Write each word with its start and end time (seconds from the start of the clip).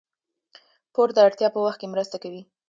پور 0.93 1.09
د 1.15 1.17
اړتیا 1.27 1.47
په 1.53 1.59
وخت 1.65 1.77
کې 1.79 1.87
مرسته 1.93 2.15
کوي. 2.23 2.41